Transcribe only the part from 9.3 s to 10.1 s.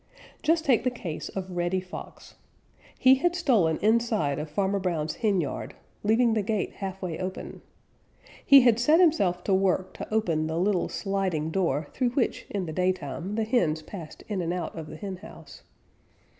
to work